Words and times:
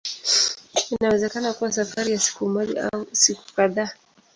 Inaweza 0.93 1.53
kuwa 1.53 1.71
safari 1.71 2.11
ya 2.11 2.19
siku 2.19 2.49
moja 2.49 2.89
au 2.93 3.07
siku 3.11 3.43
kadhaa. 3.55 3.89